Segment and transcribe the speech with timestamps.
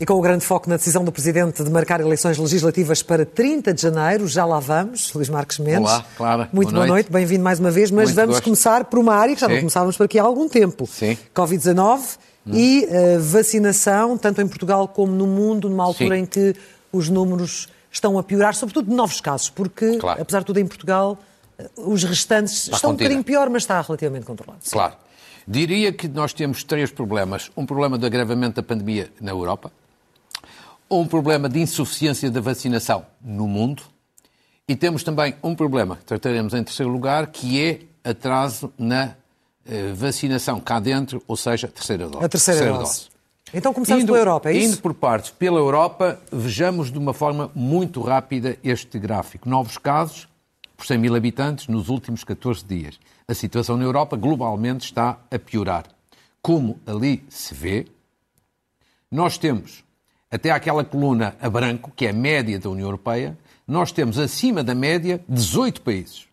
[0.00, 3.74] E com o grande foco na decisão do Presidente de marcar eleições legislativas para 30
[3.74, 5.90] de janeiro, já lá vamos, Luís Marques Mendes.
[5.90, 6.48] Olá, Clara.
[6.52, 7.12] Muito boa, boa noite, noite.
[7.12, 8.44] bem-vindo mais uma vez, mas Muito vamos gosto.
[8.44, 9.54] começar por uma área que já Sim.
[9.54, 10.86] não começávamos por aqui há algum tempo.
[10.86, 11.18] Sim.
[11.34, 11.98] Covid-19
[12.46, 12.52] hum.
[12.54, 16.22] e uh, vacinação, tanto em Portugal como no mundo, numa altura Sim.
[16.22, 16.54] em que
[16.92, 17.66] os números
[17.98, 20.20] estão a piorar, sobretudo de novos casos, porque, Claro.
[20.22, 21.18] apesar de tudo, em Portugal,
[21.58, 23.04] uh, os restantes estão um contida.
[23.04, 24.60] bocadinho pior, mas está relativamente controlado.
[24.70, 24.94] Claro.
[25.46, 27.50] Diria que nós temos três problemas.
[27.56, 29.72] Um problema de agravamento da pandemia na Europa,
[30.90, 33.82] um problema de insuficiência da vacinação no mundo
[34.66, 39.14] e temos também um problema que trataremos em terceiro lugar, que é atraso na
[39.66, 42.24] eh, vacinação cá dentro, ou seja, terceira dose.
[42.24, 43.08] A terceira, dose.
[43.52, 44.72] Então começamos Indo- pela Europa, é isso?
[44.72, 49.48] Indo por partes pela Europa, vejamos de uma forma muito rápida este gráfico.
[49.48, 50.28] Novos casos
[50.76, 52.98] por 100 mil habitantes nos últimos 14 dias.
[53.26, 55.84] A situação na Europa globalmente está a piorar.
[56.40, 57.86] Como ali se vê,
[59.10, 59.82] nós temos,
[60.30, 63.36] até aquela coluna a branco, que é a média da União Europeia,
[63.66, 66.26] nós temos acima da média 18 países.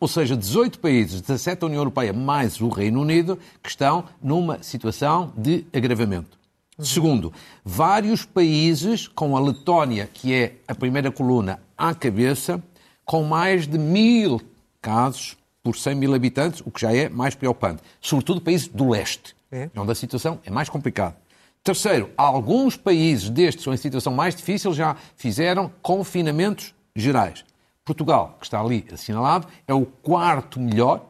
[0.00, 4.62] Ou seja, 18 países, 17 da União Europeia mais o Reino Unido, que estão numa
[4.62, 6.41] situação de agravamento.
[6.78, 7.32] Segundo,
[7.64, 12.62] vários países, com a Letónia, que é a primeira coluna à cabeça,
[13.04, 14.40] com mais de mil
[14.80, 17.82] casos por 100 mil habitantes, o que já é mais preocupante.
[18.00, 19.68] Sobretudo países do leste, É.
[19.76, 21.16] onde a situação é mais complicada.
[21.62, 27.44] Terceiro, alguns países destes em situação mais difícil já fizeram confinamentos gerais.
[27.84, 31.06] Portugal, que está ali assinalado, é o quarto melhor,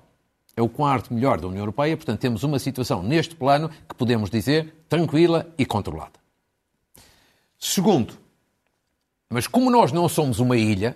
[0.54, 4.28] é o quarto melhor da União Europeia, portanto temos uma situação neste plano que podemos
[4.28, 6.20] dizer tranquila e controlada.
[7.58, 8.12] Segundo,
[9.30, 10.94] mas como nós não somos uma ilha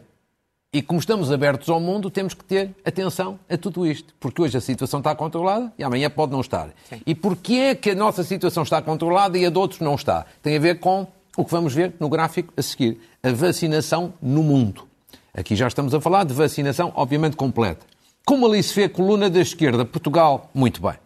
[0.70, 4.14] e como estamos abertos ao mundo, temos que ter atenção a tudo isto.
[4.20, 6.68] Porque hoje a situação está controlada e amanhã pode não estar.
[7.06, 10.26] E porquê é que a nossa situação está controlada e a de outros não está?
[10.42, 13.00] Tem a ver com o que vamos ver no gráfico a seguir.
[13.22, 14.86] A vacinação no mundo.
[15.32, 17.86] Aqui já estamos a falar de vacinação, obviamente, completa.
[18.26, 20.98] Como ali se vê a coluna da esquerda, Portugal, muito bem.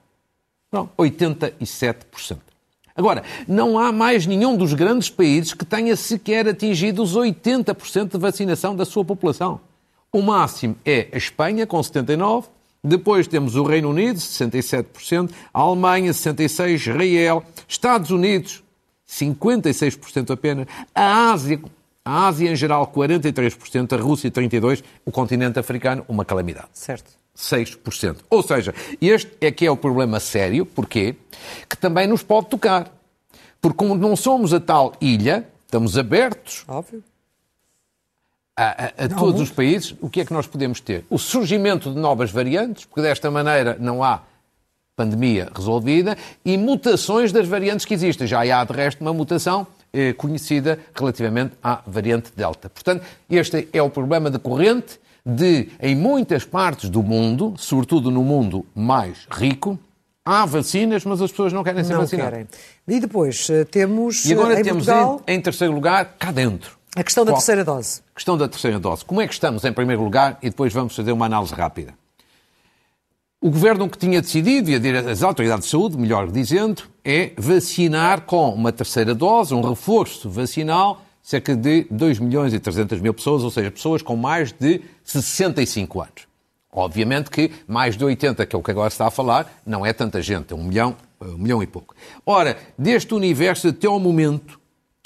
[0.72, 2.49] Não, 87%.
[3.00, 8.18] Agora, não há mais nenhum dos grandes países que tenha sequer atingido os 80% de
[8.18, 9.58] vacinação da sua população.
[10.12, 12.44] O máximo é a Espanha, com 79%,
[12.82, 18.62] depois temos o Reino Unido, 67%, a Alemanha, 66%, Israel, Estados Unidos,
[19.08, 21.60] 56% apenas, a Ásia,
[22.04, 26.68] a Ásia em geral, 43%, a Rússia, 32%, o continente africano, uma calamidade.
[26.72, 27.19] Certo.
[27.36, 28.16] 6%.
[28.28, 31.14] Ou seja, este é que é o problema sério, porquê?
[31.68, 32.90] Que também nos pode tocar.
[33.60, 37.02] Porque como não somos a tal ilha, estamos abertos Óbvio.
[38.56, 41.04] a, a- a todos os países, o que é que nós podemos ter?
[41.10, 44.22] O surgimento de novas variantes, porque desta maneira não há
[44.96, 48.26] pandemia resolvida, e mutações das variantes que existem.
[48.26, 52.68] Já há, de resto, uma mutação eh, conhecida relativamente à variante Delta.
[52.68, 55.00] Portanto, este é o problema decorrente
[55.34, 59.78] de, em muitas partes do mundo, sobretudo no mundo mais rico,
[60.24, 62.30] há vacinas, mas as pessoas não querem ser Não vacinadas.
[62.32, 62.48] querem.
[62.88, 66.30] E depois eh, temos E agora eh, em temos Portugal em, em terceiro lugar, cá
[66.30, 66.76] dentro.
[66.96, 68.02] a questão da Qual- terceira dose.
[68.14, 69.04] Questão da terceira dose.
[69.04, 71.94] Como é que estamos em primeiro lugar e depois vamos fazer uma análise rápida.
[73.42, 78.20] O governo que tinha decidido, e a as autoridades de saúde, melhor dizendo, é vacinar
[78.22, 83.42] com uma terceira dose, um reforço vacinal, cerca de 2 milhões e 300 mil pessoas,
[83.42, 86.30] ou seja, pessoas com mais de 65 anos.
[86.72, 89.84] Obviamente que mais de 80, que é o que agora se está a falar, não
[89.84, 91.94] é tanta gente, é um milhão, um milhão e pouco.
[92.24, 94.60] Ora, deste universo, até ao momento,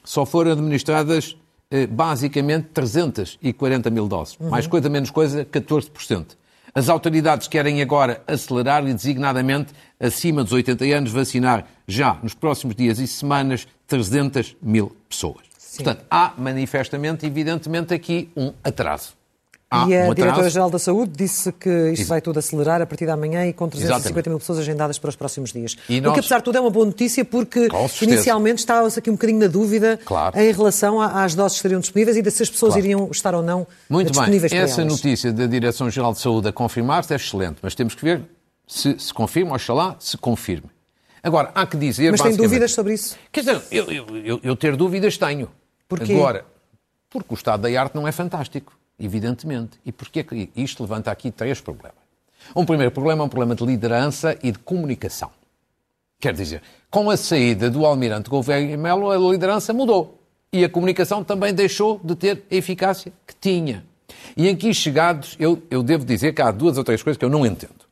[0.05, 1.37] só foram administradas
[1.71, 4.37] eh, basicamente 340 mil doses.
[4.39, 6.37] Mais coisa, menos coisa, 14%.
[6.75, 12.75] As autoridades querem agora acelerar e, designadamente, acima dos 80 anos, vacinar já nos próximos
[12.75, 15.54] dias e semanas 300 mil pessoas.
[15.83, 19.13] Portanto, há manifestamente, evidentemente, aqui um atraso.
[19.71, 20.15] Há e a um.
[20.15, 23.53] Diretora-Geral da Saúde disse que isto Ex- vai tudo acelerar a partir da manhã e
[23.53, 24.29] com 350 Exatamente.
[24.29, 25.77] mil pessoas agendadas para os próximos dias.
[25.89, 27.69] E O nós- que, apesar de tudo, é uma boa notícia porque
[28.03, 30.39] inicialmente estava-se aqui um bocadinho na dúvida Claro.
[30.39, 32.87] em relação às doses que estariam disponíveis e de se as pessoas Claro.
[32.87, 36.53] iriam estar ou não Muito bem, disponíveis para essa notícia da Direção-Geral de Saúde a
[36.53, 38.23] confirmar-se é excelente, mas temos que ver
[38.69, 40.71] se se confirma, oxalá se confirme.
[41.23, 42.11] Agora, há que dizer...
[42.13, 43.17] Mas tem dúvidas sobre isso?
[43.33, 45.49] Quer dizer, eu, eu- eu- eu ter dúvidas tenho.
[45.89, 46.13] Porquê?
[46.13, 46.47] Agora,
[47.11, 49.79] porque o estado da arte não é fantástico, evidentemente.
[49.85, 52.05] E porquê que isto levanta aqui três problemas?
[52.55, 55.31] Um primeiro problema é um problema de liderança e de comunicação.
[56.21, 60.19] Quer dizer, com a saída do almirante Gouveia Melo, a liderança mudou.
[60.53, 63.85] E a comunicação também deixou de ter a eficácia que tinha.
[64.37, 67.31] E aqui chegados, eu, eu devo dizer que há duas ou três coisas que eu
[67.31, 67.85] não entendo.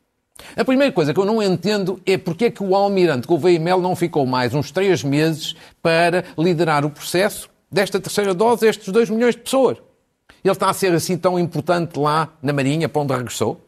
[0.55, 3.79] A primeira coisa que eu não entendo é porque é que o almirante Gouveia Mel
[3.79, 8.87] não ficou mais uns três meses para liderar o processo desta terceira dose a estes
[8.89, 9.77] dois milhões de pessoas.
[10.43, 13.59] Ele está a ser assim tão importante lá na Marinha, para onde regressou?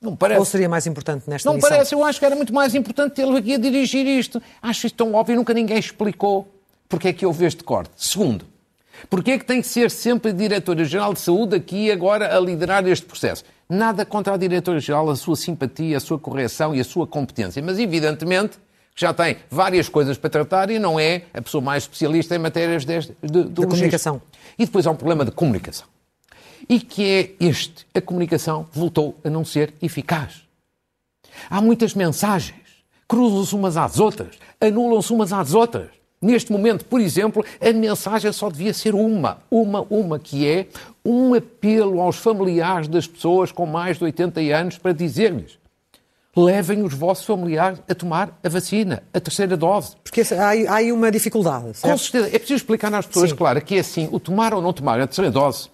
[0.00, 0.38] Não parece.
[0.38, 1.70] Ou seria mais importante nesta Não missão?
[1.70, 4.42] parece, eu acho que era muito mais importante ele aqui a dirigir isto.
[4.60, 6.46] Acho isto tão óbvio, nunca ninguém explicou
[6.88, 7.90] porque é que houve este corte.
[7.96, 8.44] Segundo,
[9.08, 12.86] porque é que tem que ser sempre a Diretora-Geral de Saúde aqui agora a liderar
[12.86, 13.44] este processo?
[13.66, 17.78] Nada contra a Diretora-Geral, a sua simpatia, a sua correção e a sua competência, mas
[17.78, 18.58] evidentemente
[18.94, 22.84] já tem várias coisas para tratar e não é a pessoa mais especialista em matérias
[22.84, 24.22] de, de, de comunicação.
[24.58, 25.86] E depois há um problema de comunicação.
[26.68, 27.04] E que
[27.40, 30.44] é este: a comunicação voltou a não ser eficaz.
[31.50, 32.60] Há muitas mensagens,
[33.08, 35.88] cruzam-se umas às outras, anulam-se umas às outras.
[36.22, 40.68] Neste momento, por exemplo, a mensagem só devia ser uma, uma, uma, que é
[41.04, 45.58] um apelo aos familiares das pessoas com mais de 80 anos para dizer-lhes
[46.36, 49.96] levem os vossos familiares a tomar a vacina, a terceira dose.
[50.02, 51.92] Porque há, há aí uma dificuldade, certo?
[51.92, 52.26] Com certeza.
[52.28, 53.36] É preciso explicar às pessoas, Sim.
[53.36, 55.68] claro, que é assim, o tomar ou não tomar a terceira dose,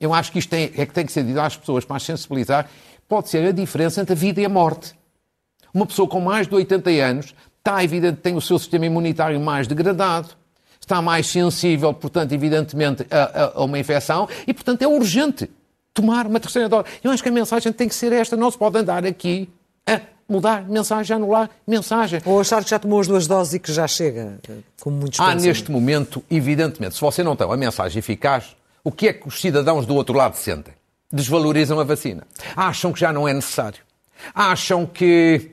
[0.00, 2.02] eu acho que isto é, é que tem que ser dito às pessoas para as
[2.02, 2.68] sensibilizar,
[3.08, 4.94] pode ser a diferença entre a vida e a morte.
[5.72, 9.66] Uma pessoa com mais de 80 anos está evidente tem o seu sistema imunitário mais
[9.66, 10.30] degradado,
[10.80, 15.48] está mais sensível, portanto, evidentemente, a, a, a, uma infecção e, portanto, é urgente
[15.92, 16.86] tomar uma terceira dose.
[17.04, 19.48] Eu acho que a mensagem tem que ser esta, não se pode andar aqui
[20.30, 22.20] mudar mensagem, anular mensagem.
[22.24, 24.38] Ou achar que já tomou as duas doses e que já chega,
[24.80, 29.08] como muitos Há neste momento, evidentemente, se você não tem a mensagem eficaz, o que
[29.08, 30.74] é que os cidadãos do outro lado sentem?
[31.12, 32.26] Desvalorizam a vacina.
[32.56, 33.80] Acham que já não é necessário.
[34.34, 35.50] Acham que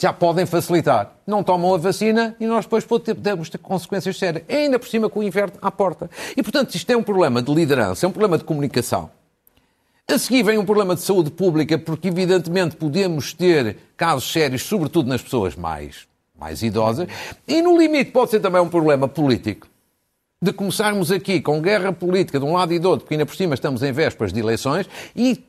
[0.00, 1.12] já podem facilitar.
[1.26, 4.44] Não tomam a vacina e nós depois podemos ter consequências sérias.
[4.48, 6.08] Ainda por cima com o inverno à porta.
[6.36, 9.10] E, portanto, isto é um problema de liderança, é um problema de comunicação.
[10.08, 15.08] A seguir vem um problema de saúde pública, porque, evidentemente, podemos ter casos sérios, sobretudo
[15.08, 16.06] nas pessoas mais,
[16.38, 17.08] mais idosas.
[17.46, 19.68] E, no limite, pode ser também um problema político.
[20.42, 23.36] De começarmos aqui com guerra política de um lado e do outro, porque ainda por
[23.36, 25.42] cima estamos em vésperas de eleições, e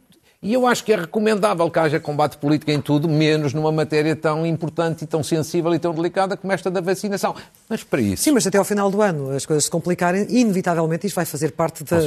[0.44, 4.16] e eu acho que é recomendável que haja combate político em tudo, menos numa matéria
[4.16, 7.34] tão importante e tão sensível e tão delicada como esta da vacinação.
[7.70, 8.24] Mas para isso.
[8.24, 11.54] Sim, mas até ao final do ano as coisas se complicarem, inevitavelmente isto vai fazer
[11.54, 11.98] parte da,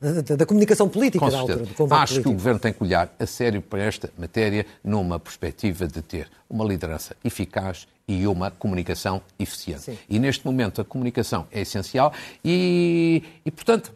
[0.00, 1.64] da, da comunicação política com da altura.
[1.64, 2.30] Do combate acho político.
[2.30, 6.28] que o Governo tem que olhar a sério para esta matéria numa perspectiva de ter
[6.48, 9.82] uma liderança eficaz e uma comunicação eficiente.
[9.82, 9.98] Sim.
[10.08, 12.12] E neste momento a comunicação é essencial
[12.44, 13.92] e, e portanto,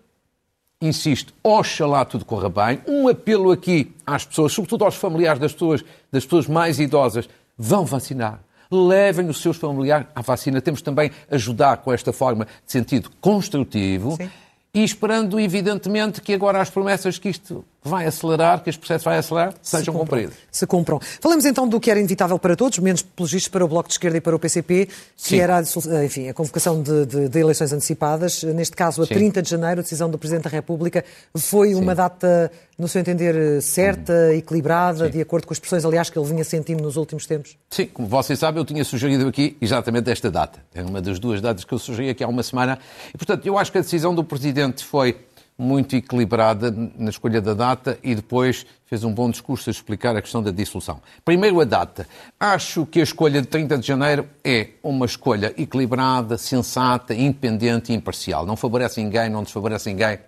[0.80, 2.80] insisto, oxalá tudo corra bem.
[2.86, 7.84] Um apelo aqui às pessoas, sobretudo aos familiares das pessoas, das pessoas mais idosas, vão
[7.84, 8.40] vacinar.
[8.70, 10.60] Levem os seus familiares à vacina.
[10.60, 14.16] Temos também ajudar com esta forma de sentido construtivo.
[14.16, 14.30] Sim
[14.72, 19.18] e esperando, evidentemente, que agora as promessas que isto vai acelerar, que este processo vai
[19.18, 20.34] acelerar, sejam se cumpridas.
[20.50, 21.00] Se cumpram.
[21.20, 23.94] Falamos então do que era inevitável para todos, menos pelos vistos para o Bloco de
[23.94, 25.38] Esquerda e para o PCP, que Sim.
[25.38, 28.42] era a, enfim, a convocação de, de, de, eleições antecipadas.
[28.42, 29.14] Neste caso, a Sim.
[29.14, 31.04] 30 de janeiro, a decisão do Presidente da República
[31.34, 31.76] foi Sim.
[31.76, 36.28] uma data, no seu entender, certa, equilibrada, de acordo com as pressões, aliás, que ele
[36.28, 37.56] vinha sentindo nos últimos tempos?
[37.70, 40.60] Sim, como vocês sabem, eu tinha sugerido aqui exatamente esta data.
[40.74, 42.78] É uma das duas datas que eu sugeri aqui há uma semana.
[43.14, 45.16] E, portanto, eu acho que a decisão do Presidente foi
[45.60, 50.22] muito equilibrada na escolha da data e depois fez um bom discurso a explicar a
[50.22, 51.00] questão da dissolução.
[51.24, 52.08] Primeiro, a data.
[52.38, 57.94] Acho que a escolha de 30 de janeiro é uma escolha equilibrada, sensata, independente e
[57.94, 58.46] imparcial.
[58.46, 60.18] Não favorece ninguém, não desfavorece ninguém.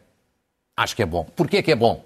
[0.76, 1.24] Acho que é bom.
[1.34, 2.04] Porquê é que é bom?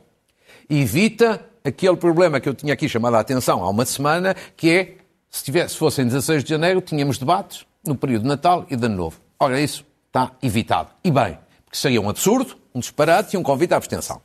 [0.70, 4.94] Evita aquele problema que eu tinha aqui chamado a atenção há uma semana, que é,
[5.28, 8.96] se, tivesse, em 16 de janeiro, tínhamos debates no período de Natal e de Ano
[8.96, 9.20] Novo.
[9.38, 10.90] Ora, isso está evitado.
[11.04, 14.20] E bem, porque seria um absurdo, um disparate e um convite à abstenção.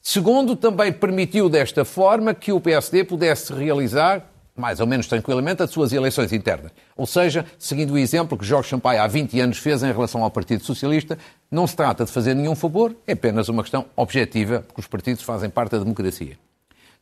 [0.00, 4.24] Segundo, também permitiu desta forma que o PSD pudesse realizar,
[4.56, 6.70] mais ou menos tranquilamente, as suas eleições internas.
[6.96, 10.30] Ou seja, seguindo o exemplo que Jorge Sampaio há 20 anos fez em relação ao
[10.30, 11.18] Partido Socialista,
[11.50, 15.24] não se trata de fazer nenhum favor, é apenas uma questão objetiva, porque os partidos
[15.24, 16.38] fazem parte da democracia.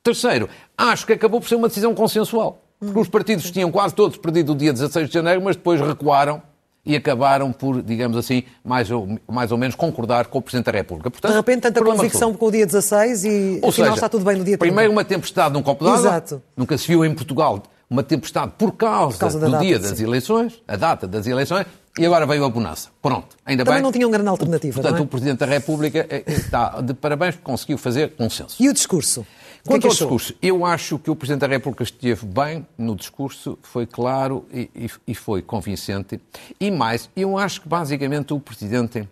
[0.02, 0.48] Terceiro,
[0.78, 2.62] acho que acabou por ser uma decisão consensual.
[2.78, 6.42] Porque os partidos tinham quase todos perdido o dia 16 de janeiro, mas depois recuaram
[6.86, 10.72] e acabaram por, digamos assim, mais ou, mais ou menos concordar com o Presidente da
[10.72, 11.10] República.
[11.10, 13.28] Portanto, de repente, tanta convicção com o dia 16 e
[13.60, 14.58] ou afinal seja, está tudo bem no dia 30.
[14.58, 15.98] Primeiro uma tempestade num copo d'água.
[15.98, 16.42] Exato.
[16.56, 19.98] Nunca se viu em Portugal uma tempestade por causa, por causa do data, dia das
[19.98, 20.04] sim.
[20.04, 21.66] eleições, a data das eleições,
[21.98, 22.90] e agora veio a bonança.
[23.00, 23.82] Pronto, ainda Também bem.
[23.82, 25.02] não tinha uma grande alternativa, Portanto, é?
[25.02, 28.56] o Presidente da República eh, eh, está de parabéns porque conseguiu fazer consenso.
[28.60, 29.26] E o discurso?
[29.66, 32.66] Quanto que é que ao discurso, eu acho que o Presidente da República esteve bem
[32.78, 36.20] no discurso, foi claro e, e, foi convincente.
[36.60, 39.08] E mais, eu acho que basicamente o Presidente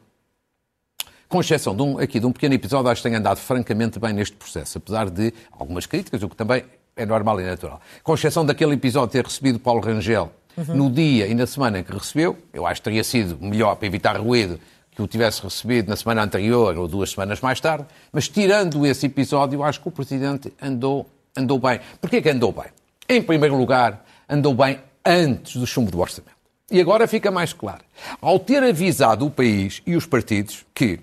[1.28, 4.12] com exceção de um, aqui de um pequeno episódio, acho que tem andado francamente bem
[4.12, 6.64] neste processo, apesar de algumas críticas, o que também
[6.96, 7.80] é normal e natural.
[8.04, 10.76] Com exceção daquele episódio de ter recebido Paulo Rangel uhum.
[10.76, 13.86] no dia e na semana em que recebeu, eu acho que teria sido melhor para
[13.86, 14.60] evitar ruído
[14.94, 19.06] que o tivesse recebido na semana anterior ou duas semanas mais tarde, mas tirando esse
[19.06, 21.80] episódio, acho que o Presidente andou, andou bem.
[22.00, 22.66] Porquê que andou bem?
[23.08, 26.34] Em primeiro lugar, andou bem antes do chumbo do orçamento.
[26.70, 27.82] E agora fica mais claro.
[28.20, 31.00] Ao ter avisado o país e os partidos que,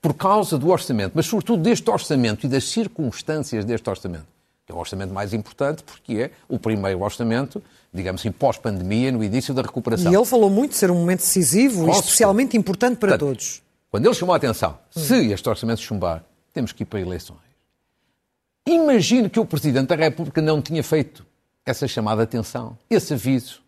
[0.00, 4.26] por causa do orçamento, mas sobretudo deste orçamento e das circunstâncias deste orçamento,
[4.70, 7.62] é o orçamento mais importante porque é o primeiro orçamento,
[7.92, 10.10] digamos assim, pós-pandemia, no início da recuperação.
[10.10, 13.62] E ele falou muito de ser um momento decisivo e especialmente importante para Portanto, todos.
[13.90, 15.00] Quando ele chamou a atenção, hum.
[15.00, 17.38] se este orçamento chumbar, temos que ir para eleições.
[18.66, 21.26] Imagine que o Presidente da República não tinha feito
[21.66, 23.60] essa chamada atenção, esse aviso,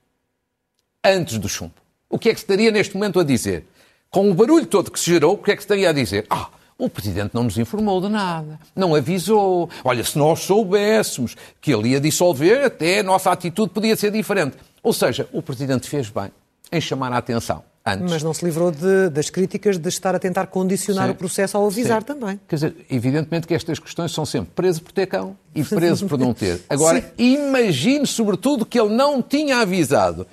[1.04, 1.74] antes do chumbo.
[2.08, 3.66] O que é que se estaria neste momento a dizer?
[4.10, 6.26] Com o barulho todo que se gerou, o que é que se estaria a dizer?
[6.28, 6.50] Ah,
[6.84, 9.70] o Presidente não nos informou de nada, não avisou.
[9.84, 14.56] Olha, se nós soubéssemos que ele ia dissolver, até a nossa atitude podia ser diferente.
[14.82, 16.30] Ou seja, o Presidente fez bem
[16.72, 17.62] em chamar a atenção.
[17.84, 18.12] Antes.
[18.12, 21.12] Mas não se livrou de, das críticas de estar a tentar condicionar Sim.
[21.12, 22.06] o processo ao avisar Sim.
[22.06, 22.40] também.
[22.46, 26.16] Quer dizer, evidentemente que estas questões são sempre preso por ter cão e preso por
[26.16, 26.60] não ter.
[26.68, 27.06] Agora, Sim.
[27.18, 30.26] imagine sobretudo que ele não tinha avisado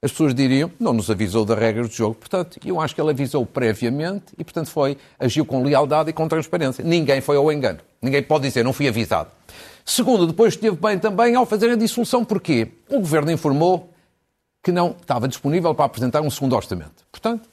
[0.00, 2.14] as pessoas diriam, não nos avisou das regras do jogo.
[2.14, 6.28] Portanto, eu acho que ele avisou previamente e, portanto, foi, agiu com lealdade e com
[6.28, 6.84] transparência.
[6.84, 7.80] Ninguém foi ao engano.
[8.00, 9.30] Ninguém pode dizer, não fui avisado.
[9.84, 12.24] Segundo, depois esteve bem também ao fazer a dissolução.
[12.24, 12.68] Porquê?
[12.88, 13.92] O Governo informou
[14.62, 17.04] que não estava disponível para apresentar um segundo orçamento.
[17.10, 17.48] Portanto,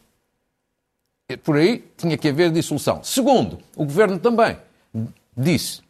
[1.44, 3.04] por aí tinha que haver dissolução.
[3.04, 4.58] Segundo, o Governo também
[5.36, 5.82] disse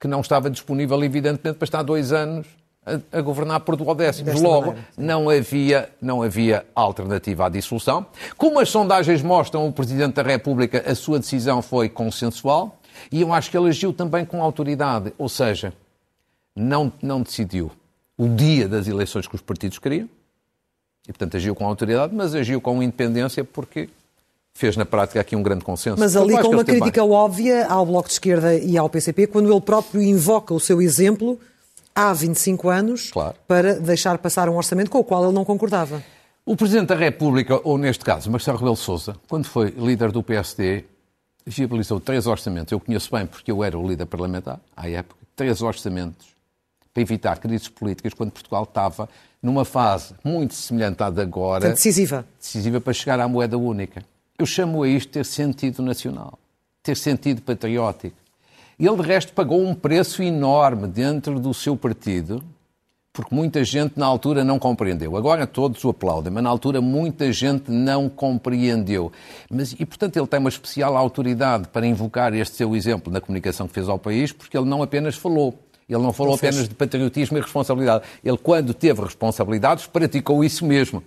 [0.00, 2.46] que não estava disponível, evidentemente, para estar dois anos
[2.86, 4.40] a, a governar por duodécimos.
[4.40, 8.06] Logo, maneira, não, havia, não havia alternativa à dissolução.
[8.36, 12.78] Como as sondagens mostram, o Presidente da República, a sua decisão foi consensual
[13.10, 15.72] e eu acho que ele agiu também com autoridade, ou seja,
[16.54, 17.70] não, não decidiu
[18.16, 20.08] o dia das eleições que os partidos queriam,
[21.06, 23.90] e portanto agiu com autoridade, mas agiu com independência porque
[24.54, 26.00] fez na prática aqui um grande consenso.
[26.00, 27.10] Mas ali com uma crítica bem.
[27.10, 31.38] óbvia ao Bloco de Esquerda e ao PCP, quando ele próprio invoca o seu exemplo
[31.96, 33.34] há 25 anos claro.
[33.48, 36.02] para deixar passar um orçamento com o qual ele não concordava.
[36.44, 40.84] O Presidente da República, ou neste caso Marcelo Rebelo Sousa, quando foi líder do PSD,
[41.46, 42.70] viabilizou três orçamentos.
[42.70, 45.20] Eu conheço bem porque eu era o líder parlamentar à época.
[45.34, 46.36] Três orçamentos
[46.92, 49.08] para evitar crises políticas quando Portugal estava
[49.42, 51.70] numa fase muito semelhante à de agora.
[51.70, 52.26] Decisiva.
[52.38, 54.04] Decisiva para chegar à moeda única.
[54.38, 56.38] Eu chamo a isto ter sentido nacional,
[56.82, 58.16] ter sentido patriótico.
[58.78, 62.42] Ele, de resto, pagou um preço enorme dentro do seu partido,
[63.10, 65.16] porque muita gente na altura não compreendeu.
[65.16, 69.10] Agora todos o aplaudem, mas na altura muita gente não compreendeu.
[69.50, 73.66] Mas, e, portanto, ele tem uma especial autoridade para invocar este seu exemplo na comunicação
[73.66, 75.58] que fez ao país, porque ele não apenas falou.
[75.88, 78.04] Ele não falou apenas de patriotismo e responsabilidade.
[78.22, 81.02] Ele, quando teve responsabilidades, praticou isso mesmo.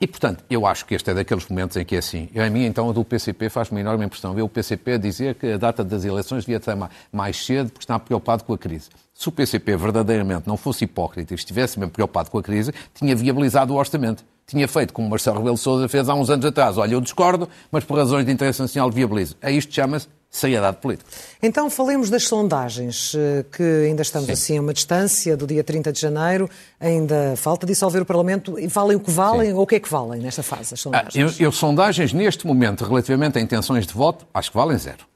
[0.00, 2.28] E, portanto, eu acho que este é daqueles momentos em que é assim.
[2.36, 5.56] A mim, então, a do PCP faz-me enorme impressão ver o PCP dizer que a
[5.56, 6.76] data das eleições devia ser
[7.12, 8.90] mais cedo porque está preocupado com a crise.
[9.12, 13.16] Se o PCP verdadeiramente não fosse hipócrita e estivesse mesmo preocupado com a crise, tinha
[13.16, 14.24] viabilizado o orçamento.
[14.46, 16.78] Tinha feito como Marcelo Rebelo Sousa fez há uns anos atrás.
[16.78, 19.36] Olha, eu discordo, mas por razões de interesse nacional viabilizo.
[19.42, 21.10] A isto chama-se seriedade política.
[21.42, 24.32] Então falemos das sondagens, eh, que ainda estamos Sim.
[24.32, 28.58] assim a uma distância do dia 30 de janeiro, ainda falta dissolver o Parlamento.
[28.58, 29.54] E valem o que valem Sim.
[29.54, 31.14] ou o que é que valem nesta fase, as sondagens?
[31.16, 35.06] Ah, eu, eu, sondagens, neste momento, relativamente a intenções de voto, acho que valem zero.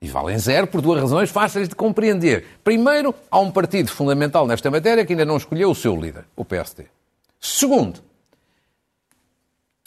[0.00, 2.44] E valem zero por duas razões fáceis de compreender.
[2.62, 6.44] Primeiro, há um partido fundamental nesta matéria que ainda não escolheu o seu líder, o
[6.44, 6.84] PSD.
[7.40, 8.00] Segundo,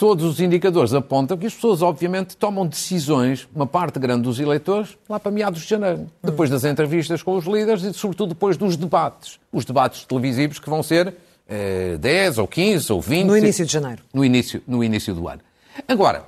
[0.02, 4.98] todos os indicadores apontam que as pessoas, obviamente, tomam decisões, uma parte grande dos eleitores,
[5.08, 8.76] lá para meados de janeiro, depois das entrevistas com os líderes e, sobretudo, depois dos
[8.76, 9.40] debates.
[9.54, 11.14] Os debates televisivos que vão ser
[11.48, 13.28] eh, 10 ou 15 ou 20.
[13.28, 14.02] No início de janeiro.
[14.12, 15.42] No início, no início do ano.
[15.88, 16.24] Agora,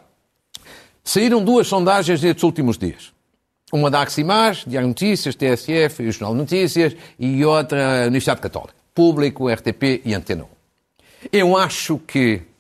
[1.03, 3.11] saíram duas sondagens nestes últimos dias.
[3.73, 8.75] Uma da Aximage, Diário Notícias, TSF e o Jornal Notícias, e outra Universidade Católica.
[8.93, 10.47] Público, RTP e Antena 1.
[11.31, 12.52] Eu acho que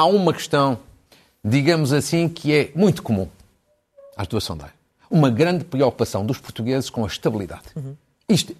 [0.00, 0.78] há uma questão,
[1.44, 3.28] digamos assim, que é muito comum
[4.16, 4.76] às duas sondagens.
[5.10, 7.64] Uma grande preocupação dos portugueses com a estabilidade.
[7.76, 7.96] Uhum.
[8.28, 8.54] Isto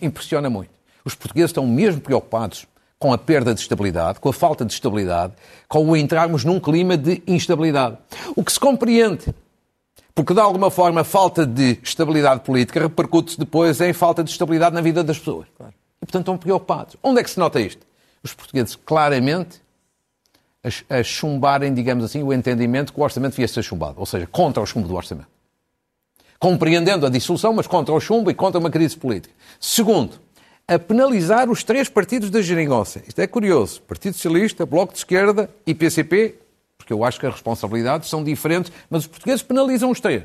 [0.00, 0.70] impressiona muito.
[1.04, 2.66] Os portugueses estão mesmo preocupados
[2.98, 5.34] com a perda de estabilidade, com a falta de estabilidade,
[5.68, 7.98] com o entrarmos num clima de instabilidade.
[8.34, 9.34] O que se compreende,
[10.14, 14.74] porque de alguma forma a falta de estabilidade política repercute-se depois em falta de estabilidade
[14.74, 15.46] na vida das pessoas.
[15.56, 15.74] Claro.
[16.00, 16.96] E portanto estão preocupados.
[17.02, 17.84] Onde é que se nota isto?
[18.22, 19.60] Os portugueses claramente
[20.90, 24.26] a, a chumbarem, digamos assim, o entendimento que o orçamento devia ser chumbado, ou seja,
[24.26, 25.28] contra o chumbo do orçamento.
[26.38, 29.32] Compreendendo a dissolução, mas contra o chumbo e contra uma crise política.
[29.58, 30.20] Segundo,
[30.68, 33.00] a penalizar os três partidos da geringonça.
[33.06, 33.80] Isto é curioso.
[33.82, 36.34] Partido Socialista, Bloco de Esquerda e PCP,
[36.76, 40.24] porque eu acho que as responsabilidades são diferentes, mas os portugueses penalizam os três.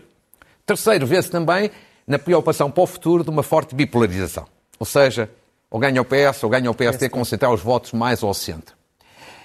[0.65, 1.71] Terceiro, vê-se também
[2.05, 4.48] na preocupação para o futuro de uma forte bipolarização.
[4.79, 5.29] Ou seja,
[5.69, 8.80] ou ganha o PS ou ganha o PSD, concentrar os votos mais ao centro.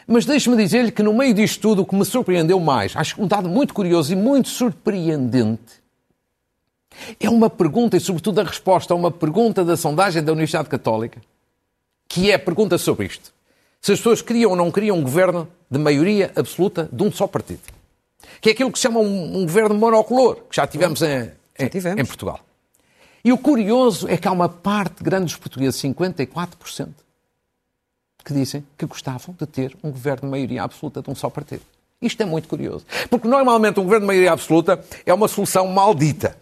[0.06, 3.26] Mas deixe-me dizer-lhe que no meio disto tudo o que me surpreendeu mais, acho um
[3.26, 5.84] dado muito curioso e muito surpreendente,
[7.20, 11.20] é uma pergunta, e sobretudo a resposta a uma pergunta da sondagem da Universidade Católica,
[12.08, 13.34] que é a pergunta sobre isto.
[13.80, 17.26] Se as pessoas queriam ou não queriam um governo de maioria absoluta de um só
[17.26, 17.60] partido.
[18.40, 21.68] Que é aquilo que se chama um, um governo monocolor, que já tivemos, em, já
[21.68, 21.98] tivemos.
[21.98, 22.40] Em, em Portugal.
[23.24, 26.88] E o curioso é que há uma parte grande dos portugueses, 54%,
[28.26, 31.62] que dizem que gostavam de ter um governo de maioria absoluta de um só partido.
[32.02, 32.84] Isto é muito curioso.
[33.08, 36.36] Porque normalmente um governo de maioria absoluta é uma solução maldita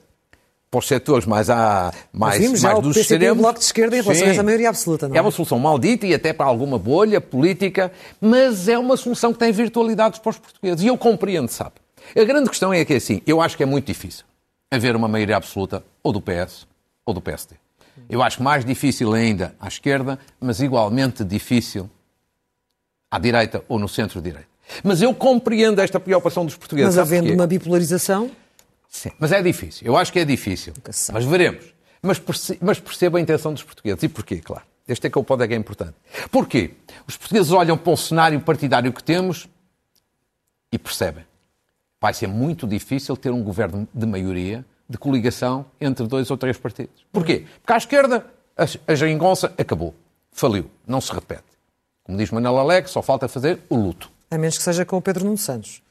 [0.71, 3.39] para os setores mais, a, mais, vimos mais já dos extremos.
[3.39, 4.31] Bloco de Esquerda em relação Sim.
[4.31, 5.19] a essa maioria absoluta, não é?
[5.19, 9.39] É uma solução maldita e até para alguma bolha política, mas é uma solução que
[9.39, 10.83] tem virtualidades para os portugueses.
[10.83, 11.75] E eu compreendo, sabe?
[12.17, 14.25] A grande questão é que, é assim, eu acho que é muito difícil
[14.73, 16.67] haver uma maioria absoluta ou do PS
[17.07, 17.55] ou do PSD.
[18.09, 21.91] Eu acho mais difícil ainda à esquerda, mas igualmente difícil
[23.11, 24.49] à direita ou no centro-direita.
[24.83, 26.95] Mas eu compreendo esta preocupação dos portugueses.
[26.95, 28.31] Mas havendo uma bipolarização...
[28.89, 29.87] Sim, mas é difícil.
[29.87, 30.73] Eu acho que é difícil.
[31.13, 31.65] Mas veremos.
[32.01, 34.03] Mas, perce mas percebo a intenção dos portugueses.
[34.03, 34.65] E porquê, claro?
[34.87, 35.95] Este é que é o ponto é que é importante.
[36.31, 36.75] Porquê?
[37.07, 39.49] Os portugueses olham para o cenário partidário que temos
[40.71, 41.25] e percebem.
[42.01, 46.57] Vai ser muito difícil ter um governo de maioria, de coligação entre dois ou três
[46.57, 47.05] partidos.
[47.13, 47.47] Porquê?
[47.61, 48.27] Porque à esquerda
[48.87, 49.95] a geringonça acabou.
[50.31, 50.71] Faliu.
[50.87, 51.43] Não se repete.
[52.05, 54.11] Como diz Manuel Alex, só falta fazer o luto.
[54.31, 55.83] A menos que seja com o Pedro Nuno Santos.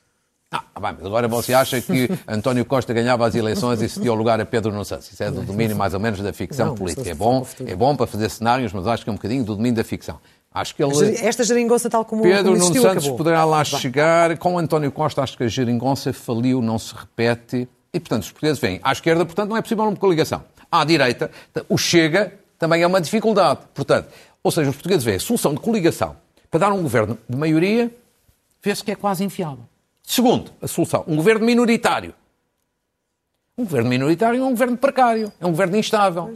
[0.51, 4.13] Ah, bem, mas agora você acha que António Costa ganhava as eleições e se deu
[4.13, 5.11] lugar a Pedro Nuno Santos.
[5.11, 7.09] Isso é do domínio mais ou menos da ficção não, política.
[7.09, 9.77] É bom, é bom para fazer cenários, mas acho que é um bocadinho do domínio
[9.77, 10.19] da ficção.
[10.53, 11.15] Acho que ele...
[11.15, 13.17] Esta geringonça tal como Pedro como existiu, Nuno Santos acabou.
[13.17, 14.37] poderá lá chegar.
[14.37, 17.67] Com António Costa acho que a geringonça faliu, não se repete.
[17.93, 20.43] E, portanto, os portugueses vêm à esquerda, portanto, não é possível uma coligação.
[20.71, 21.29] À direita,
[21.69, 23.59] o Chega também é uma dificuldade.
[23.73, 24.09] Portanto,
[24.41, 26.17] ou seja, os portugueses veem a solução de coligação
[26.49, 27.93] para dar um governo de maioria,
[28.61, 29.65] vê-se que é quase infiável.
[30.01, 32.13] Segundo, a solução, um governo minoritário.
[33.57, 36.33] Um governo minoritário é um governo precário, é um governo instável.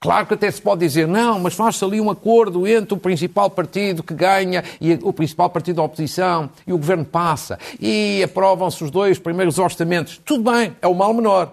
[0.00, 3.50] Claro que até se pode dizer, não, mas faz-se ali um acordo entre o principal
[3.50, 8.84] partido que ganha e o principal partido da oposição e o governo passa e aprovam-se
[8.84, 10.20] os dois primeiros orçamentos.
[10.24, 11.52] Tudo bem, é o mal menor.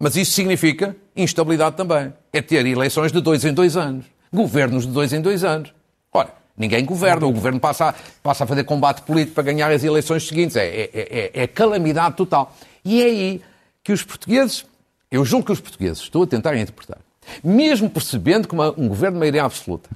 [0.00, 2.12] Mas isso significa instabilidade também.
[2.32, 5.72] É ter eleições de dois em dois anos, governos de dois em dois anos.
[6.12, 9.84] Ora, ninguém governa, o governo passa a, passa a fazer combate político para ganhar as
[9.84, 10.56] eleições seguintes.
[10.56, 12.52] É, é, é, é calamidade total.
[12.84, 13.42] E é aí
[13.84, 14.66] que os portugueses,
[15.08, 16.98] eu julgo que os portugueses, estou a tentar interpretar,
[17.42, 19.90] mesmo percebendo que uma, um governo de maioria absoluta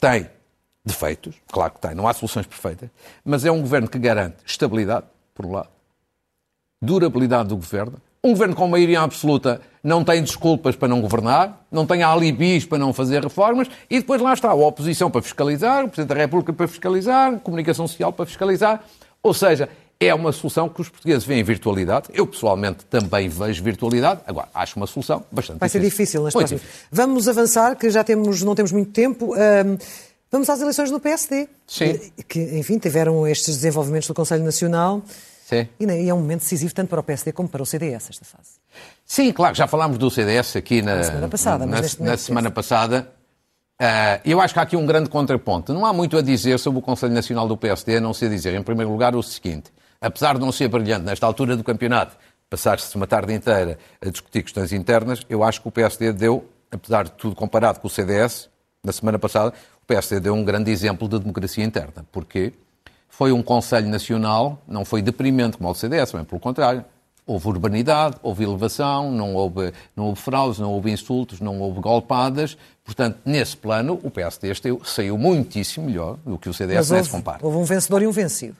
[0.00, 0.28] tem
[0.84, 2.90] defeitos, claro que tem, não há soluções perfeitas,
[3.24, 5.68] mas é um governo que garante estabilidade, por um lado,
[6.80, 7.94] durabilidade do governo.
[8.22, 12.78] Um governo com maioria absoluta não tem desculpas para não governar, não tem alibis para
[12.78, 16.52] não fazer reformas, e depois lá está a oposição para fiscalizar, o Presidente da República
[16.52, 18.82] para fiscalizar, a comunicação social para fiscalizar.
[19.22, 19.68] Ou seja,
[20.00, 22.08] é uma solução que os portugueses veem virtualidade.
[22.12, 24.20] Eu, pessoalmente, também vejo virtualidade.
[24.26, 25.80] Agora, acho uma solução bastante Vai difícil.
[25.80, 26.62] ser difícil nas próximas.
[26.90, 29.34] Vamos avançar, que já temos, não temos muito tempo.
[29.34, 29.78] Um,
[30.30, 31.48] vamos às eleições no PSD.
[31.66, 31.98] Sim.
[32.28, 35.02] Que, enfim, tiveram estes desenvolvimentos do Conselho Nacional.
[35.46, 35.68] Sim.
[35.78, 38.54] E é um momento decisivo tanto para o PSD como para o CDS, esta fase.
[39.04, 41.66] Sim, claro, já falámos do CDS aqui na, na semana passada.
[41.66, 43.10] Na, na semana passada.
[43.80, 45.74] Uh, eu acho que há aqui um grande contraponto.
[45.74, 48.54] Não há muito a dizer sobre o Conselho Nacional do PSD, a não ser dizer,
[48.54, 49.73] em primeiro lugar, o seguinte
[50.04, 52.14] apesar de não ser brilhante nesta altura do campeonato,
[52.50, 57.04] passar-se uma tarde inteira a discutir questões internas, eu acho que o PSD deu, apesar
[57.04, 58.50] de tudo comparado com o CDS,
[58.84, 62.04] na semana passada, o PSD deu um grande exemplo de democracia interna.
[62.12, 62.52] Porquê?
[63.08, 66.84] Foi um Conselho Nacional, não foi deprimente como o CDS, bem pelo contrário.
[67.26, 72.58] Houve urbanidade, houve elevação, não houve, não houve fraudes, não houve insultos, não houve golpadas.
[72.84, 77.24] Portanto, nesse plano, o PSD saiu muitíssimo melhor do que o CDS Mas houve.
[77.40, 78.56] Houve um vencedor e um vencido.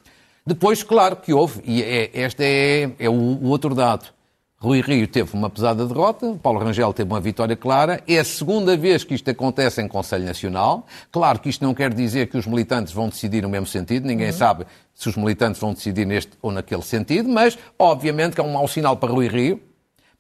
[0.47, 4.13] Depois, claro que houve, e é, este é, é o, o, outro dado.
[4.59, 8.03] Rui Rio teve uma pesada derrota, Paulo Rangel teve uma vitória clara.
[8.07, 10.87] É a segunda vez que isto acontece em Conselho Nacional.
[11.11, 14.29] Claro que isto não quer dizer que os militantes vão decidir no mesmo sentido, ninguém
[14.29, 14.33] uhum.
[14.35, 18.53] sabe se os militantes vão decidir neste ou naquele sentido, mas obviamente que é um
[18.53, 19.61] mau sinal para Rui Rio,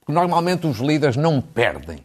[0.01, 1.99] porque normalmente os líderes não perdem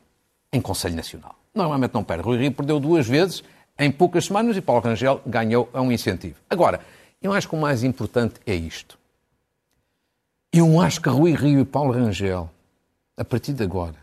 [0.52, 1.36] em Conselho Nacional.
[1.56, 2.26] Normalmente não perdem.
[2.26, 3.44] Rui Rio perdeu duas vezes
[3.78, 6.36] em poucas semanas e Paulo Rangel ganhou a um incentivo.
[6.50, 6.82] Agora,
[7.22, 8.98] Eu acho que o mais importante é isto.
[10.52, 12.50] Eu acho que Rui Rio e Paulo Rangel,
[13.18, 13.96] a partir de agora,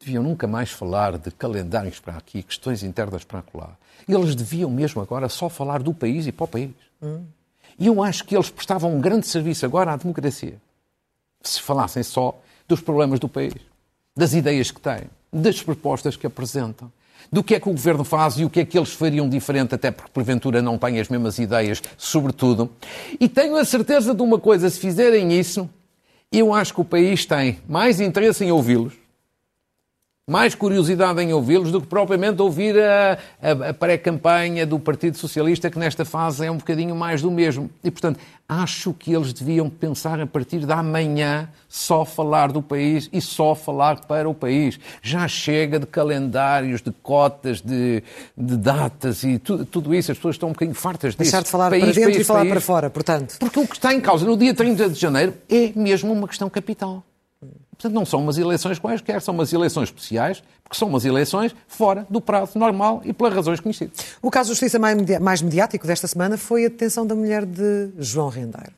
[0.00, 3.76] deviam nunca mais falar de calendários para aqui, questões internas para lá.
[4.08, 6.70] Eles deviam mesmo agora só falar do país e para o país.
[7.00, 7.24] Hum.
[7.78, 10.60] E eu acho que eles prestavam um grande serviço agora à democracia.
[11.40, 13.54] Se falassem só dos problemas do país,
[14.16, 16.90] das ideias que têm, das propostas que apresentam,
[17.32, 19.74] do que é que o governo faz e o que é que eles fariam diferente,
[19.74, 22.70] até porque porventura não têm as mesmas ideias, sobretudo.
[23.18, 25.68] E tenho a certeza de uma coisa: se fizerem isso,
[26.30, 29.07] eu acho que o país tem mais interesse em ouvi-los
[30.28, 35.70] mais curiosidade em ouvi-los do que propriamente ouvir a, a, a pré-campanha do Partido Socialista,
[35.70, 37.70] que nesta fase é um bocadinho mais do mesmo.
[37.82, 43.08] E, portanto, acho que eles deviam pensar a partir da manhã só falar do país
[43.10, 44.78] e só falar para o país.
[45.00, 48.02] Já chega de calendários, de cotas, de,
[48.36, 50.12] de datas e tu, tudo isso.
[50.12, 51.22] As pessoas estão um bocadinho fartas disso.
[51.22, 52.50] Deixar de falar país, para dentro país, e falar país.
[52.50, 53.36] para fora, portanto.
[53.38, 56.50] Porque o que está em causa no dia 30 de janeiro é mesmo uma questão
[56.50, 57.02] capital.
[57.78, 62.04] Portanto, não são umas eleições quaisquer, são umas eleições especiais, porque são umas eleições fora
[62.10, 63.96] do prazo normal e pelas razões conhecidas.
[64.20, 64.78] O caso de justiça
[65.20, 68.72] mais mediático desta semana foi a detenção da mulher de João Rendeiro.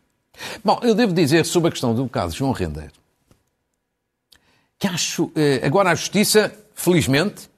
[0.62, 3.00] Bom, eu devo dizer sobre a questão do caso de João Rendeiro
[4.80, 5.30] que acho.
[5.36, 7.48] Eh, agora a justiça, felizmente,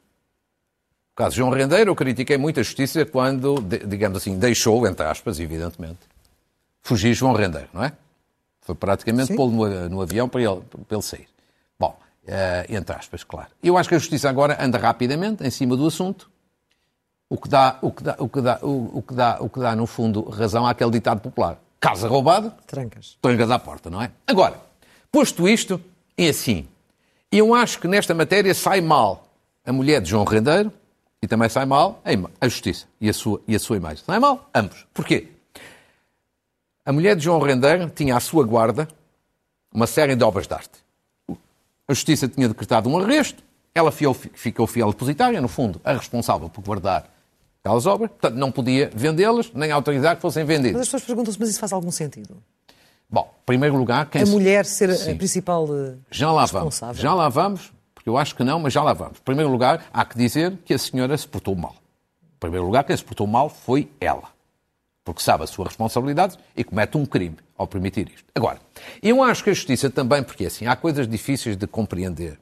[1.13, 3.55] o caso de João Rendeiro, eu critiquei muito a justiça quando,
[3.87, 6.01] digamos assim, deixou, entre aspas, evidentemente,
[6.83, 7.93] fugir João Rendeiro, não é?
[8.61, 11.29] Foi praticamente pô-lo no, no, avião para ele, para ele sair.
[12.25, 13.49] Uh, entre aspas, claro.
[13.63, 16.31] Eu acho que a justiça agora anda rapidamente em cima do assunto,
[17.29, 19.59] o que dá, o que dá, o que dá, o, o que dá, o que
[19.59, 21.59] dá no fundo, razão àquele ditado popular.
[21.81, 23.17] Casa roubada, trancas.
[23.21, 24.13] Trancas à porta, não é?
[24.27, 24.61] Agora,
[25.11, 25.81] posto isto,
[26.17, 26.69] é assim.
[27.31, 29.27] Eu acho que nesta matéria sai mal
[29.65, 30.71] a mulher de João Rendeiro
[31.21, 32.03] e também sai mal
[32.41, 34.05] a justiça e a sua, e a sua imagem.
[34.05, 34.87] Sai mal ambos.
[34.93, 35.29] Porquê?
[36.85, 38.87] A mulher de João Rendeiro tinha à sua guarda
[39.73, 40.83] uma série de obras de arte.
[41.89, 43.43] A Justiça tinha decretado um arresto,
[43.75, 47.11] ela ficou fiel depositária, no fundo, a responsável por guardar
[47.61, 50.73] aquelas obras, portanto não podia vendê-las, nem autorizar que fossem vendidas.
[50.73, 52.43] Mas as pessoas perguntam-se, mas isso faz algum sentido?
[53.09, 54.07] Bom, em primeiro lugar...
[54.07, 55.13] Quem a mulher ser Sim.
[55.13, 56.95] a principal eh, já lá responsável?
[56.95, 57.03] Vamos.
[57.03, 59.19] Já lá vamos, porque eu acho que não, mas já lá vamos.
[59.19, 61.77] Em primeiro lugar, há que dizer que a senhora se portou mal.
[62.37, 64.32] Em primeiro lugar, quem se portou mal foi ela
[65.05, 68.25] porque sabe a sua responsabilidade e comete um crime ao permitir isto.
[68.35, 68.61] Agora,
[69.03, 72.39] eu acho que a justiça também, porque assim, há coisas difíceis de compreender.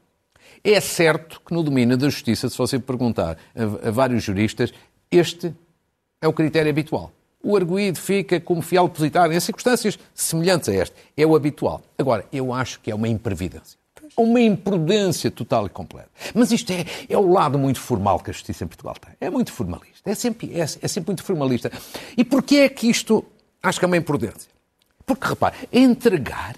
[0.63, 4.73] É certo que no domínio da justiça, se você perguntar a, a vários juristas,
[5.11, 5.55] este
[6.21, 7.13] é o critério habitual.
[7.43, 10.95] O arguído fica como fiel depositário em circunstâncias semelhantes a este.
[11.17, 11.83] É o habitual.
[11.97, 13.80] Agora, eu acho que é uma imprevidência
[14.23, 16.11] uma imprudência total e completa.
[16.35, 19.15] Mas isto é, é o lado muito formal que a justiça em Portugal tem.
[19.21, 20.11] É muito formalista.
[20.11, 21.71] É sempre, é, é sempre muito formalista.
[22.17, 23.25] E porquê é que isto
[23.63, 24.51] acho que é uma imprudência?
[25.05, 26.55] Porque, repare, entregar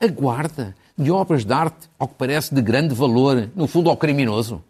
[0.00, 3.96] a guarda de obras de arte, ao que parece de grande valor, no fundo, ao
[3.96, 4.62] criminoso.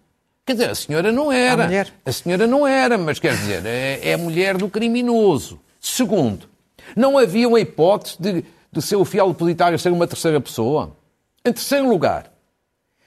[0.44, 1.64] Quer dizer, a senhora não era.
[1.64, 5.60] A, a senhora não era, mas quer dizer, é, é a mulher do criminoso.
[5.80, 6.48] Segundo,
[6.96, 10.96] não havia uma hipótese de, de seu fiel depositário ser uma terceira pessoa.
[11.44, 12.30] Em terceiro lugar,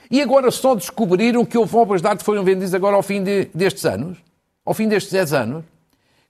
[0.10, 3.24] e agora só descobriram que houve obras de arte que foram vendidas agora ao fim
[3.24, 4.18] de, destes anos?
[4.66, 5.64] Ao fim destes 10 anos?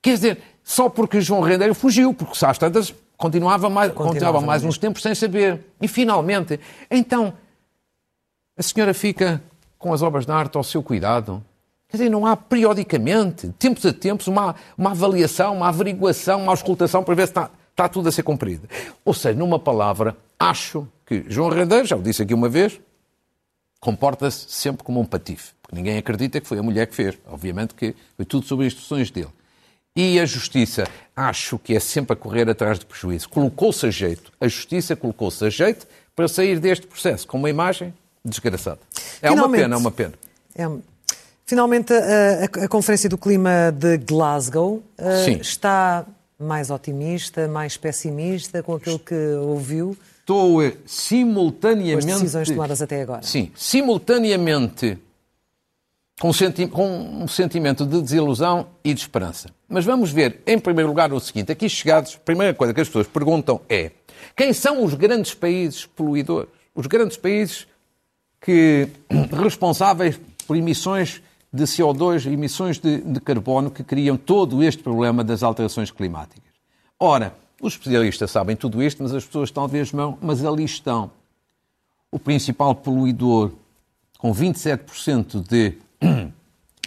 [0.00, 4.40] Quer dizer, só porque João Rendeiro fugiu, porque se às tantas continuava mais, continuava, continuava
[4.40, 5.60] mais uns tempos sem saber.
[5.80, 6.58] E finalmente,
[6.90, 7.32] então,
[8.56, 9.42] a senhora fica
[9.78, 11.44] com as obras de arte ao seu cuidado.
[11.88, 17.04] Quer dizer, não há periodicamente, tempos a tempos, uma, uma avaliação, uma averiguação, uma auscultação
[17.04, 18.68] para ver se está, está tudo a ser cumprido.
[19.04, 22.80] Ou seja, numa palavra, acho que João Rendeiro, já o disse aqui uma vez,
[23.80, 27.18] comporta-se sempre como um patife, porque ninguém acredita que foi a mulher que fez.
[27.26, 29.28] Obviamente que foi tudo sobre instruções dele.
[29.96, 33.28] E a Justiça, acho que é sempre a correr atrás de prejuízo.
[33.28, 35.86] Colocou-se a jeito, a Justiça colocou-se a jeito
[36.16, 38.80] para sair deste processo com uma imagem desgraçada.
[39.22, 40.14] É Finalmente, uma pena, é uma pena.
[40.56, 40.70] É,
[41.46, 46.04] finalmente, a, a, a, Conferência do Clima de Glasgow uh, está
[46.38, 49.96] mais otimista, mais pessimista com aquilo que ouviu?
[50.24, 52.06] Estou simultaneamente.
[52.06, 53.22] Com as decisões tomadas até agora.
[53.22, 54.98] Sim, simultaneamente
[56.18, 59.50] com, senti com um sentimento de desilusão e de esperança.
[59.68, 62.88] Mas vamos ver, em primeiro lugar, o seguinte: aqui chegados, a primeira coisa que as
[62.88, 63.90] pessoas perguntam é
[64.34, 66.48] quem são os grandes países poluidores?
[66.74, 67.66] Os grandes países
[68.40, 68.88] que
[69.30, 75.42] responsáveis por emissões de CO2, emissões de, de carbono que criam todo este problema das
[75.42, 76.42] alterações climáticas.
[76.98, 81.10] Ora, os especialistas sabem tudo isto, mas as pessoas talvez não, mas ali estão.
[82.10, 83.52] O principal poluidor,
[84.18, 85.78] com 27% de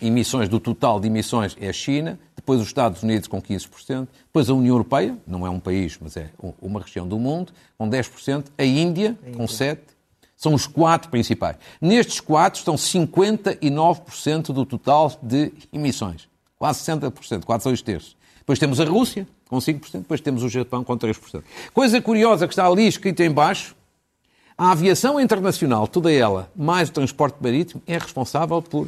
[0.02, 4.50] emissões do total de emissões é a China, depois os Estados Unidos com 15%, depois
[4.50, 6.30] a União Europeia, não é um país, mas é
[6.62, 9.80] uma região do mundo, com 10%, a Índia, com 7%,
[10.38, 11.58] são os quatro principais.
[11.82, 16.30] Nestes quatro estão 59% do total de emissões.
[16.58, 18.16] Quase 60%, quase dois terços.
[18.48, 21.44] Depois temos a Rússia, com 5%, depois temos o Japão, com 3%.
[21.74, 23.76] Coisa curiosa que está ali escrito em baixo,
[24.58, 28.88] a aviação internacional, toda ela, mais o transporte marítimo, é responsável por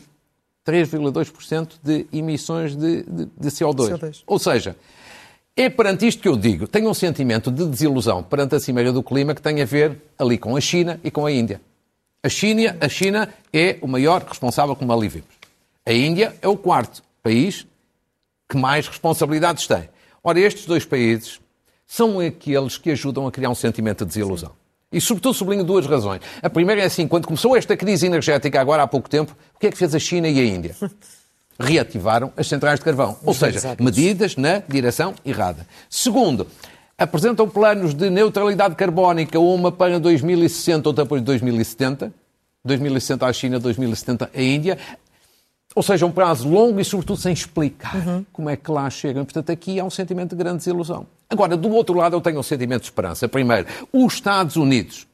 [0.65, 3.99] 3,2% de emissões de, de, de CO2.
[3.99, 4.23] CO2.
[4.25, 4.77] Ou seja,
[5.57, 9.03] é perante isto que eu digo, tenho um sentimento de desilusão perante a Cimeira do
[9.03, 11.59] Clima que tem a ver ali com a China e com a Índia.
[12.23, 15.27] A China, a China é o maior responsável, como ali vimos.
[15.85, 17.67] A Índia é o quarto país
[18.49, 19.87] que mais responsabilidades tem.
[20.23, 21.39] Ora, estes dois países
[21.85, 24.49] são aqueles que ajudam a criar um sentimento de desilusão.
[24.49, 24.55] Sim.
[24.91, 26.21] E, sobretudo, sublinho duas razões.
[26.41, 29.67] A primeira é assim: quando começou esta crise energética, agora há pouco tempo, o que
[29.67, 30.75] é que fez a China e a Índia?
[31.59, 33.17] Reativaram as centrais de carvão.
[33.23, 35.67] Ou seja, medidas na direção errada.
[35.89, 36.47] Segundo,
[36.97, 42.13] apresentam planos de neutralidade carbónica, uma para 2060, outra para 2070.
[42.63, 44.77] 2060 a China, 2070 a Índia.
[45.75, 48.25] Ou seja, um prazo longo e, sobretudo, sem explicar uhum.
[48.33, 49.23] como é que lá chegam.
[49.23, 51.05] Portanto, aqui há um sentimento de grande desilusão.
[51.29, 53.27] Agora, do outro lado, eu tenho um sentimento de esperança.
[53.27, 55.07] Primeiro, os Estados Unidos,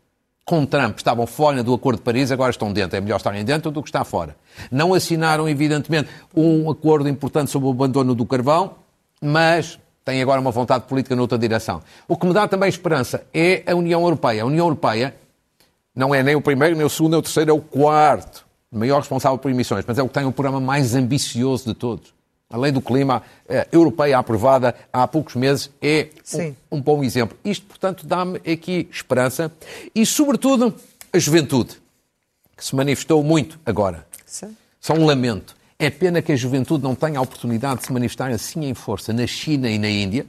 [0.45, 2.95] com Trump, estavam fora do Acordo de Paris, agora estão dentro.
[2.95, 4.35] É melhor estarem dentro do que estar fora.
[4.71, 8.75] Não assinaram, evidentemente, um acordo importante sobre o abandono do carvão,
[9.21, 11.81] mas têm agora uma vontade política noutra direção.
[12.07, 14.43] O que me dá também esperança é a União Europeia.
[14.43, 15.13] A União Europeia
[15.93, 18.44] não é nem o primeiro, nem o segundo, nem o terceiro, é o quarto
[18.77, 22.13] maior responsável por emissões, mas é o que tem o programa mais ambicioso de todos.
[22.49, 26.09] A lei do clima eh, europeia aprovada há poucos meses é
[26.71, 27.35] um, um, bom exemplo.
[27.43, 29.51] Isto, portanto, dá-me aqui esperança
[29.93, 30.73] e, sobretudo,
[31.11, 31.81] a juventude,
[32.55, 34.05] que se manifestou muito agora.
[34.25, 34.55] Sim.
[34.79, 35.55] Só um lamento.
[35.79, 39.11] É pena que a juventude não tenha a oportunidade de se manifestar assim em força
[39.11, 40.25] na China e na Índia,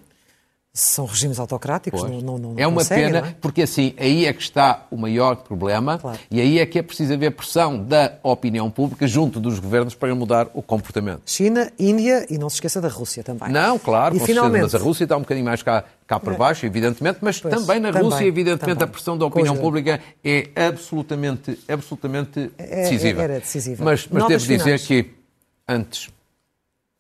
[0.76, 3.34] são regimes autocráticos, não, não, não, É uma consegue, pena, é?
[3.40, 6.18] porque assim, aí é que está o maior problema claro.
[6.30, 10.14] e aí é que é preciso haver pressão da opinião pública junto dos governos para
[10.14, 11.22] mudar o comportamento.
[11.24, 13.50] China, Índia e não se esqueça da Rússia também.
[13.50, 14.64] Não, claro, e finalmente...
[14.64, 16.36] mas a Rússia está um bocadinho mais cá, cá para é.
[16.36, 18.84] baixo, evidentemente, mas pois, também na também, Rússia, evidentemente, também.
[18.84, 19.62] a pressão da opinião Coisa.
[19.62, 23.22] pública é absolutamente, absolutamente é, é, decisiva.
[23.22, 23.82] Era decisiva.
[23.82, 24.62] Mas, mas devo finais.
[24.62, 25.10] dizer que
[25.66, 26.10] antes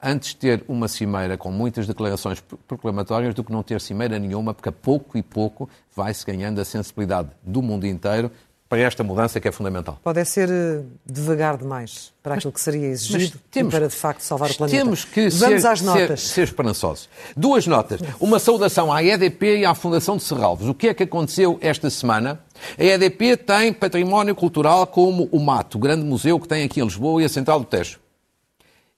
[0.06, 4.54] antes de ter uma cimeira com muitas declarações proclamatórias do que não ter cimeira nenhuma,
[4.54, 8.30] porque a pouco e pouco vai-se ganhando a sensibilidade do mundo inteiro
[8.68, 9.98] para esta mudança que é fundamental.
[10.02, 14.20] Pode ser eh, devagar demais para mas, aquilo que seria exigido temos, para, de facto,
[14.20, 14.78] salvar o planeta.
[14.78, 16.20] Temos que Vamos ser, às notas.
[16.20, 17.08] Ser, ser esperançosos.
[17.36, 18.00] Duas notas.
[18.18, 20.68] Uma saudação à EDP e à Fundação de Serralvos.
[20.68, 22.40] O que é que aconteceu esta semana?
[22.76, 26.84] A EDP tem património cultural como o MAT, o grande museu que tem aqui em
[26.84, 28.00] Lisboa e a Central do Tejo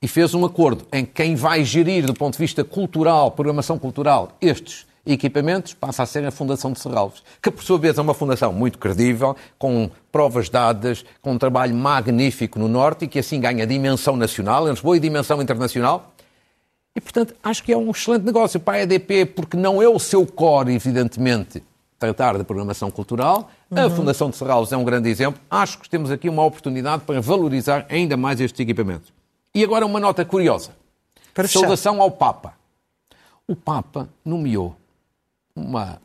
[0.01, 3.79] e fez um acordo em que quem vai gerir, do ponto de vista cultural, programação
[3.79, 8.01] cultural, estes equipamentos passa a ser a Fundação de Serralves, que por sua vez é
[8.01, 13.19] uma fundação muito credível, com provas dadas, com um trabalho magnífico no Norte e que
[13.19, 16.13] assim ganha dimensão nacional, em Lisboa e dimensão internacional.
[16.95, 19.99] E, portanto, acho que é um excelente negócio para a EDP, porque não é o
[19.99, 21.63] seu core, evidentemente,
[21.99, 23.51] tratar de programação cultural.
[23.71, 23.87] Uhum.
[23.87, 25.41] A Fundação de Serralves é um grande exemplo.
[25.51, 29.18] Acho que temos aqui uma oportunidade para valorizar ainda mais estes equipamentos.
[29.55, 30.71] E agora uma nota curiosa.
[31.35, 32.55] Para Saudação ao Papa.
[33.47, 34.77] O Papa nomeou
[35.55, 36.01] uma,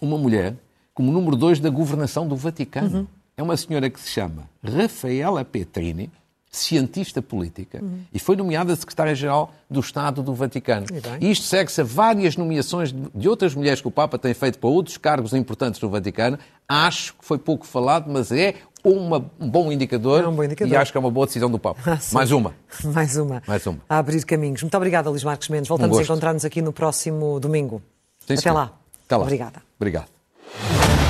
[0.00, 0.54] uma mulher
[0.94, 2.98] como número 2 da governação do Vaticano.
[3.00, 3.06] Uhum.
[3.36, 6.10] É uma senhora que se chama Rafaela Petrini,
[6.50, 8.02] cientista política, uhum.
[8.12, 10.86] e foi nomeada secretária-geral do Estado do Vaticano.
[11.18, 14.68] E, isto segue-se a várias nomeações de outras mulheres que o Papa tem feito para
[14.68, 16.38] outros cargos importantes no Vaticano.
[16.68, 20.72] Acho que foi pouco falado, mas é uma, um, bom indicador, é um bom indicador
[20.72, 21.80] e acho que é uma boa decisão do Papa.
[21.92, 22.54] Ah, Mais uma.
[22.84, 23.42] Mais uma.
[23.46, 23.78] Mais uma.
[23.88, 24.62] A abrir caminhos.
[24.62, 25.68] Muito obrigada, Luís Marcos Mendes.
[25.68, 27.82] Voltamos um a encontrar-nos aqui no próximo domingo.
[28.26, 28.72] Sim, Até lá.
[29.04, 29.22] Até lá.
[29.22, 29.62] Obrigada.
[29.78, 31.01] Obrigado.